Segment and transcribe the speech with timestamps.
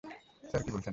[0.43, 0.89] Sir, কী বলছেন?